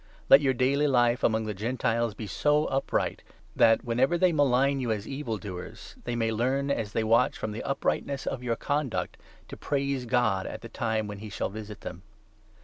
Let 0.29 0.41
your 0.41 0.55
daily 0.55 0.87
life 0.87 1.19
12 1.19 1.29
among 1.29 1.45
the 1.45 1.53
Gentiles 1.53 2.15
be 2.15 2.25
so 2.25 2.65
upright, 2.65 3.21
that, 3.55 3.85
whenever 3.85 4.17
they 4.17 4.31
malign 4.33 4.79
you 4.79 4.91
as 4.91 5.07
evil 5.07 5.37
doers, 5.37 5.93
they 6.05 6.15
may 6.15 6.31
learn, 6.31 6.71
as 6.71 6.93
they 6.93 7.03
watch, 7.03 7.37
from 7.37 7.51
the 7.51 7.61
uprightness 7.61 8.25
of 8.25 8.41
your 8.41 8.55
conduct, 8.55 9.15
to 9.47 9.55
praise 9.55 10.07
God' 10.07 10.47
at 10.47 10.61
the 10.61 10.69
time 10.69 11.05
when 11.05 11.19
he 11.19 11.29
shall 11.29 11.49
visit 11.49 11.81
them.' 11.81 12.01